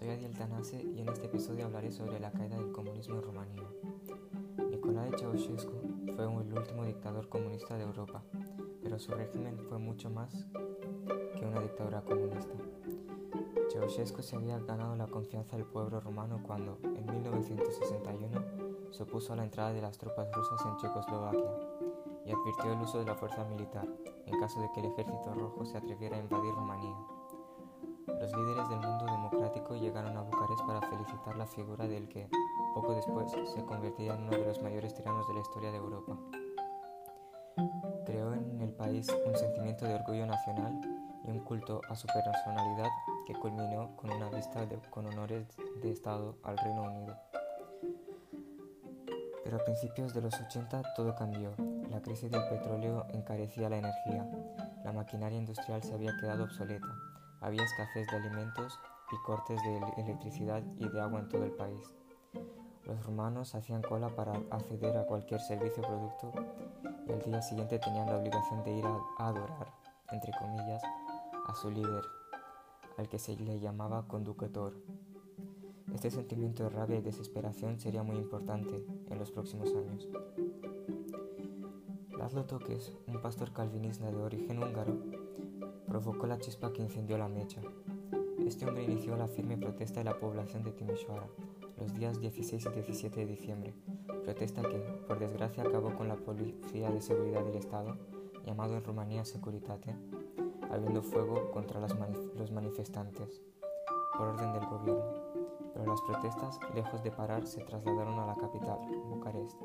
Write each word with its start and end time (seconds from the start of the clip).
Tanase 0.00 0.82
y 0.82 1.00
en 1.00 1.10
este 1.10 1.26
episodio 1.26 1.66
hablaré 1.66 1.90
sobre 1.90 2.18
la 2.18 2.32
caída 2.32 2.56
del 2.56 2.72
comunismo 2.72 3.16
en 3.16 3.22
Rumanía. 3.22 3.68
Nicolae 4.70 5.10
Ceausescu 5.18 6.14
fue 6.16 6.24
el 6.24 6.54
último 6.54 6.86
dictador 6.86 7.28
comunista 7.28 7.76
de 7.76 7.82
Europa, 7.82 8.22
pero 8.82 8.98
su 8.98 9.12
régimen 9.12 9.58
fue 9.68 9.78
mucho 9.78 10.08
más 10.08 10.46
que 11.38 11.44
una 11.44 11.60
dictadura 11.60 12.00
comunista. 12.00 12.54
Ceausescu 13.70 14.22
se 14.22 14.36
había 14.36 14.58
ganado 14.60 14.96
la 14.96 15.06
confianza 15.06 15.58
del 15.58 15.66
pueblo 15.66 16.00
rumano 16.00 16.42
cuando, 16.46 16.78
en 16.82 17.04
1961, 17.04 18.92
se 18.92 19.02
opuso 19.02 19.34
a 19.34 19.36
la 19.36 19.44
entrada 19.44 19.74
de 19.74 19.82
las 19.82 19.98
tropas 19.98 20.32
rusas 20.32 20.64
en 20.64 20.76
Checoslovaquia 20.78 21.52
y 22.24 22.32
advirtió 22.32 22.72
el 22.72 22.80
uso 22.80 23.00
de 23.00 23.04
la 23.04 23.16
fuerza 23.16 23.44
militar 23.44 23.86
en 24.24 24.40
caso 24.40 24.62
de 24.62 24.70
que 24.72 24.80
el 24.80 24.86
ejército 24.86 25.34
rojo 25.34 25.66
se 25.66 25.76
atreviera 25.76 26.16
a 26.16 26.20
invadir 26.20 26.54
Rumanía. 26.54 26.96
Los 28.06 28.36
líderes 28.36 28.68
del 28.68 28.80
mundo 28.80 29.06
llegaron 29.80 30.16
a 30.16 30.22
Bucarest 30.22 30.64
para 30.66 30.80
felicitar 30.82 31.36
la 31.36 31.46
figura 31.46 31.86
del 31.86 32.08
que, 32.08 32.28
poco 32.74 32.94
después, 32.94 33.30
se 33.30 33.64
convertiría 33.64 34.14
en 34.14 34.22
uno 34.22 34.32
de 34.32 34.44
los 34.44 34.62
mayores 34.62 34.94
tiranos 34.94 35.26
de 35.28 35.34
la 35.34 35.40
historia 35.40 35.70
de 35.70 35.78
Europa. 35.78 36.16
Creó 38.04 38.34
en 38.34 38.60
el 38.60 38.72
país 38.72 39.08
un 39.26 39.36
sentimiento 39.36 39.86
de 39.86 39.94
orgullo 39.94 40.26
nacional 40.26 40.80
y 41.24 41.30
un 41.30 41.40
culto 41.40 41.80
a 41.88 41.94
su 41.94 42.06
personalidad 42.06 42.88
que 43.26 43.34
culminó 43.34 43.96
con 43.96 44.10
una 44.10 44.28
vista 44.30 44.66
con 44.90 45.06
honores 45.06 45.46
de 45.82 45.90
Estado 45.90 46.36
al 46.42 46.58
Reino 46.58 46.82
Unido. 46.82 47.16
Pero 49.44 49.56
a 49.56 49.64
principios 49.64 50.14
de 50.14 50.22
los 50.22 50.34
80 50.34 50.82
todo 50.94 51.14
cambió. 51.14 51.52
La 51.90 52.00
crisis 52.00 52.30
del 52.30 52.46
petróleo 52.48 53.06
encarecía 53.10 53.68
la 53.68 53.78
energía. 53.78 54.28
La 54.84 54.92
maquinaria 54.92 55.38
industrial 55.38 55.82
se 55.82 55.94
había 55.94 56.16
quedado 56.20 56.44
obsoleta. 56.44 57.09
Había 57.40 57.64
escasez 57.64 58.06
de 58.08 58.16
alimentos 58.16 58.78
y 59.12 59.16
cortes 59.24 59.60
de 59.62 60.02
electricidad 60.02 60.62
y 60.76 60.88
de 60.88 61.00
agua 61.00 61.20
en 61.20 61.28
todo 61.28 61.44
el 61.44 61.52
país. 61.52 61.94
Los 62.84 63.04
rumanos 63.04 63.54
hacían 63.54 63.82
cola 63.82 64.08
para 64.14 64.32
acceder 64.50 64.96
a 64.96 65.06
cualquier 65.06 65.40
servicio 65.40 65.82
o 65.82 65.86
producto 65.86 66.32
y 67.06 67.12
al 67.12 67.22
día 67.22 67.42
siguiente 67.42 67.78
tenían 67.78 68.06
la 68.06 68.16
obligación 68.16 68.62
de 68.64 68.72
ir 68.72 68.84
a, 68.84 68.98
a 69.18 69.28
adorar, 69.28 69.72
entre 70.10 70.32
comillas, 70.32 70.82
a 71.46 71.54
su 71.54 71.70
líder, 71.70 72.04
al 72.98 73.08
que 73.08 73.18
se 73.18 73.36
le 73.36 73.58
llamaba 73.58 74.06
conductor. 74.06 74.74
Este 75.94 76.10
sentimiento 76.10 76.64
de 76.64 76.70
rabia 76.70 76.98
y 76.98 77.02
desesperación 77.02 77.80
sería 77.80 78.02
muy 78.02 78.16
importante 78.16 78.84
en 79.08 79.18
los 79.18 79.30
próximos 79.30 79.68
años. 79.74 80.08
Laszlo 82.16 82.44
Toques, 82.44 82.92
un 83.06 83.20
pastor 83.20 83.52
calvinista 83.52 84.10
de 84.10 84.16
origen 84.16 84.62
húngaro, 84.62 84.98
provocó 85.90 86.28
la 86.28 86.38
chispa 86.38 86.72
que 86.72 86.82
incendió 86.82 87.18
la 87.18 87.28
mecha. 87.28 87.60
Este 88.46 88.64
hombre 88.64 88.84
inició 88.84 89.16
la 89.16 89.26
firme 89.26 89.58
protesta 89.58 89.98
de 89.98 90.04
la 90.04 90.18
población 90.18 90.62
de 90.62 90.70
Timișoara 90.70 91.26
los 91.80 91.94
días 91.94 92.20
16 92.20 92.64
y 92.64 92.68
17 92.68 93.20
de 93.20 93.26
diciembre, 93.26 93.74
protesta 94.22 94.60
que, 94.60 94.78
por 95.08 95.18
desgracia, 95.18 95.64
acabó 95.64 95.94
con 95.96 96.08
la 96.08 96.14
Policía 96.14 96.90
de 96.90 97.00
Seguridad 97.00 97.42
del 97.42 97.56
Estado, 97.56 97.96
llamado 98.44 98.76
en 98.76 98.84
Rumanía 98.84 99.24
Securitate, 99.24 99.96
abriendo 100.70 101.02
fuego 101.02 101.50
contra 101.50 101.80
manif 101.80 102.18
los 102.36 102.52
manifestantes, 102.52 103.40
por 104.16 104.28
orden 104.28 104.52
del 104.52 104.66
gobierno. 104.66 105.10
Pero 105.72 105.86
las 105.86 106.02
protestas, 106.02 106.60
lejos 106.74 107.02
de 107.02 107.10
parar, 107.12 107.46
se 107.46 107.62
trasladaron 107.62 108.18
a 108.18 108.26
la 108.26 108.36
capital, 108.36 108.78
Bucarest. 109.08 109.58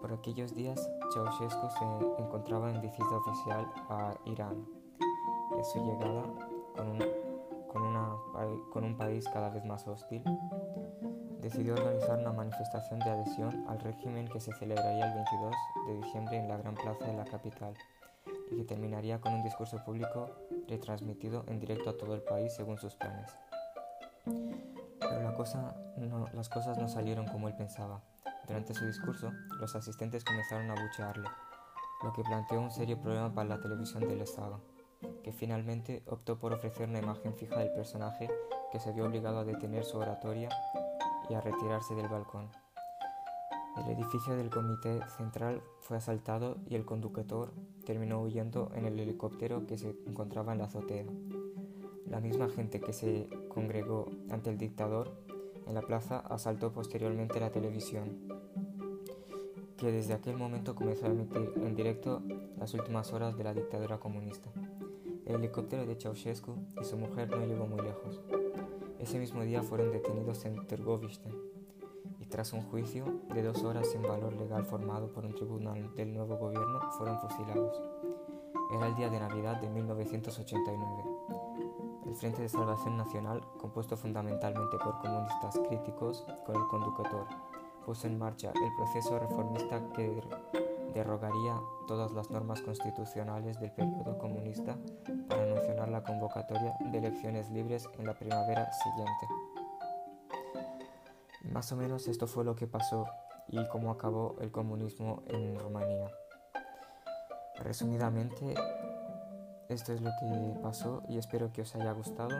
Por 0.00 0.12
aquellos 0.12 0.54
días, 0.54 0.88
Ceausescu 1.12 1.68
se 1.70 2.22
encontraba 2.22 2.70
en 2.70 2.80
visita 2.80 3.16
oficial 3.16 3.68
a 3.88 4.14
Irán 4.26 4.83
a 5.58 5.64
su 5.64 5.78
llegada, 5.78 6.24
con 6.76 6.88
un, 6.88 7.04
con, 7.68 7.82
una, 7.82 8.16
con 8.72 8.84
un 8.84 8.96
país 8.96 9.28
cada 9.28 9.50
vez 9.50 9.64
más 9.64 9.86
hostil, 9.86 10.22
decidió 11.40 11.74
organizar 11.74 12.18
una 12.18 12.32
manifestación 12.32 12.98
de 13.00 13.10
adhesión 13.10 13.64
al 13.68 13.78
régimen 13.80 14.26
que 14.28 14.40
se 14.40 14.52
celebraría 14.54 15.06
el 15.06 15.14
22 15.14 15.54
de 15.86 15.94
diciembre 15.96 16.38
en 16.38 16.48
la 16.48 16.56
gran 16.56 16.74
plaza 16.74 17.04
de 17.04 17.14
la 17.14 17.24
capital 17.24 17.74
y 18.50 18.56
que 18.56 18.64
terminaría 18.64 19.20
con 19.20 19.34
un 19.34 19.42
discurso 19.42 19.82
público 19.84 20.30
retransmitido 20.68 21.44
en 21.48 21.60
directo 21.60 21.90
a 21.90 21.96
todo 21.96 22.14
el 22.14 22.22
país 22.22 22.54
según 22.54 22.78
sus 22.78 22.94
planes. 22.94 23.30
Pero 25.00 25.20
las 26.32 26.48
cosas 26.48 26.78
no 26.78 26.88
salieron 26.88 27.26
como 27.26 27.48
él 27.48 27.54
pensaba. 27.56 28.00
Durante 28.46 28.74
su 28.74 28.86
discurso, 28.86 29.30
los 29.60 29.74
asistentes 29.74 30.24
comenzaron 30.24 30.70
a 30.70 30.74
buchearle, 30.74 31.28
lo 32.02 32.12
que 32.12 32.22
planteó 32.22 32.60
un 32.60 32.70
serio 32.70 33.00
problema 33.00 33.32
para 33.32 33.48
la 33.48 33.60
televisión 33.60 34.06
del 34.06 34.20
Estado, 34.20 34.60
que 35.22 35.32
finalmente 35.32 36.02
optó 36.06 36.38
por 36.38 36.52
ofrecer 36.52 36.88
una 36.88 36.98
imagen 36.98 37.34
fija 37.34 37.58
del 37.58 37.72
personaje 37.72 38.30
que 38.72 38.80
se 38.80 38.92
vio 38.92 39.06
obligado 39.06 39.38
a 39.38 39.44
detener 39.44 39.84
su 39.84 39.98
oratoria 39.98 40.48
y 41.28 41.34
a 41.34 41.40
retirarse 41.40 41.94
del 41.94 42.08
balcón. 42.08 42.48
El 43.76 43.90
edificio 43.90 44.36
del 44.36 44.50
comité 44.50 45.00
central 45.16 45.60
fue 45.80 45.96
asaltado 45.96 46.58
y 46.68 46.76
el 46.76 46.84
conductor 46.84 47.52
terminó 47.84 48.20
huyendo 48.22 48.70
en 48.74 48.86
el 48.86 48.98
helicóptero 49.00 49.66
que 49.66 49.78
se 49.78 49.96
encontraba 50.06 50.52
en 50.52 50.58
la 50.58 50.64
azotea. 50.64 51.04
La 52.06 52.20
misma 52.20 52.48
gente 52.48 52.80
que 52.80 52.92
se 52.92 53.28
congregó 53.48 54.10
ante 54.30 54.50
el 54.50 54.58
dictador 54.58 55.12
en 55.66 55.74
la 55.74 55.82
plaza 55.82 56.18
asaltó 56.18 56.72
posteriormente 56.72 57.40
la 57.40 57.50
televisión, 57.50 58.18
que 59.76 59.90
desde 59.90 60.14
aquel 60.14 60.36
momento 60.36 60.74
comenzó 60.74 61.06
a 61.06 61.10
emitir 61.10 61.52
en 61.56 61.74
directo 61.74 62.22
las 62.56 62.74
últimas 62.74 63.12
horas 63.12 63.36
de 63.36 63.44
la 63.44 63.54
dictadura 63.54 63.98
comunista. 63.98 64.50
El 65.26 65.36
helicóptero 65.36 65.86
de 65.86 65.96
Ceausescu 65.96 66.54
y 66.80 66.84
su 66.84 66.96
mujer 66.96 67.30
no 67.30 67.44
llegó 67.46 67.66
muy 67.66 67.80
lejos. 67.80 68.20
Ese 68.98 69.18
mismo 69.18 69.42
día 69.42 69.62
fueron 69.62 69.90
detenidos 69.90 70.44
en 70.44 70.66
Târgoviște 70.66 71.30
tras 72.34 72.52
un 72.52 72.62
juicio 72.62 73.04
de 73.32 73.44
dos 73.44 73.62
horas 73.62 73.88
sin 73.88 74.02
valor 74.02 74.32
legal 74.32 74.64
formado 74.64 75.06
por 75.12 75.24
un 75.24 75.36
tribunal 75.36 75.94
del 75.94 76.12
nuevo 76.12 76.36
gobierno, 76.36 76.80
fueron 76.98 77.16
fusilados. 77.20 77.80
Era 78.74 78.88
el 78.88 78.96
día 78.96 79.08
de 79.08 79.20
Navidad 79.20 79.60
de 79.60 79.70
1989. 79.70 81.04
El 82.08 82.14
Frente 82.16 82.42
de 82.42 82.48
Salvación 82.48 82.96
Nacional, 82.96 83.40
compuesto 83.60 83.96
fundamentalmente 83.96 84.78
por 84.78 84.98
comunistas 84.98 85.60
críticos 85.68 86.26
con 86.44 86.56
el 86.56 86.66
conductor, 86.66 87.28
puso 87.86 88.08
en 88.08 88.18
marcha 88.18 88.50
el 88.50 88.74
proceso 88.74 89.16
reformista 89.16 89.88
que 89.92 90.20
derrogaría 90.94 91.60
todas 91.86 92.12
las 92.12 92.30
normas 92.30 92.62
constitucionales 92.62 93.60
del 93.60 93.72
periodo 93.72 94.16
comunista 94.18 94.78
para 95.28 95.42
anunciar 95.42 95.88
la 95.88 96.02
convocatoria 96.02 96.74
de 96.80 96.98
elecciones 96.98 97.50
libres 97.50 97.88
en 97.98 98.06
la 98.06 98.14
primavera 98.14 98.72
siguiente. 98.72 99.26
Más 101.52 101.70
o 101.72 101.76
menos 101.76 102.08
esto 102.08 102.26
fue 102.26 102.44
lo 102.44 102.56
que 102.56 102.66
pasó 102.66 103.06
y 103.48 103.68
cómo 103.68 103.90
acabó 103.90 104.36
el 104.40 104.50
comunismo 104.50 105.22
en 105.26 105.58
Rumanía. 105.58 106.10
Resumidamente, 107.56 108.54
esto 109.68 109.92
es 109.92 110.00
lo 110.00 110.10
que 110.20 110.60
pasó 110.62 111.02
y 111.08 111.18
espero 111.18 111.52
que 111.52 111.62
os 111.62 111.74
haya 111.74 111.92
gustado, 111.92 112.36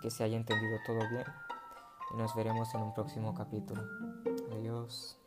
que 0.00 0.10
se 0.10 0.24
haya 0.24 0.36
entendido 0.36 0.78
todo 0.86 0.98
bien 1.10 1.24
y 2.12 2.16
nos 2.16 2.34
veremos 2.34 2.74
en 2.74 2.82
un 2.82 2.94
próximo 2.94 3.34
capítulo. 3.34 3.82
Adiós. 4.52 5.18